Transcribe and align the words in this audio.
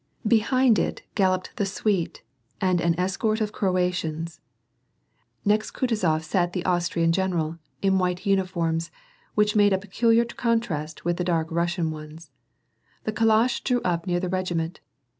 Behind 0.27 0.79
it, 0.79 1.03
galloped 1.13 1.55
the 1.57 1.65
suite 1.67 2.23
and 2.59 2.81
an 2.81 2.99
escort 2.99 3.39
of 3.39 3.51
Kroatians. 3.51 4.39
Next 5.45 5.69
Ku 5.69 5.85
tiizof 5.85 6.23
sat 6.23 6.53
the 6.53 6.65
Austrian 6.65 7.11
general, 7.11 7.59
in 7.83 7.93
a 7.93 7.97
white 7.97 8.25
uniform, 8.25 8.79
which 9.35 9.55
made 9.55 9.73
a 9.73 9.77
peculiar 9.77 10.25
contrast 10.25 11.05
with 11.05 11.17
the 11.17 11.23
dark 11.23 11.49
Kussian 11.49 11.91
ones. 11.91 12.31
The 13.03 13.11
calash 13.13 13.63
drew 13.63 13.79
up 13.83 14.07
near 14.07 14.19
the 14.19 14.27
regiment. 14.27 14.79